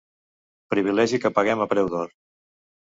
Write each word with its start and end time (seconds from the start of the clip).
Privilegi 0.75 1.21
que 1.27 1.33
paguem 1.37 1.65
a 1.65 1.71
preu 1.77 1.95
d'or. 1.95 2.15